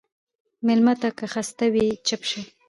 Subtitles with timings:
[0.65, 2.41] مېلمه ته که خسته وي، چپ شه.